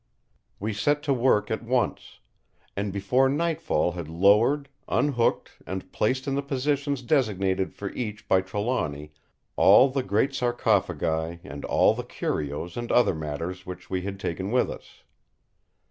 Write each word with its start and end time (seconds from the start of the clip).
We 0.59 0.73
set 0.73 1.03
to 1.03 1.13
work 1.13 1.51
at 1.51 1.61
once; 1.61 2.21
and 2.75 2.91
before 2.91 3.29
nightfall 3.29 3.91
had 3.91 4.07
lowered, 4.07 4.67
unhooked, 4.87 5.51
and 5.67 5.91
placed 5.91 6.27
in 6.27 6.33
the 6.33 6.41
positions 6.41 7.03
designated 7.03 7.75
for 7.75 7.91
each 7.91 8.27
by 8.27 8.41
Trelawny, 8.41 9.11
all 9.57 9.89
the 9.91 10.01
great 10.01 10.33
sarcophagi 10.33 11.41
and 11.43 11.63
all 11.65 11.93
the 11.93 12.03
curios 12.03 12.77
and 12.77 12.91
other 12.91 13.13
matters 13.13 13.67
which 13.67 13.91
we 13.91 14.01
had 14.01 14.19
taken 14.19 14.49
with 14.49 14.71
us. 14.71 15.03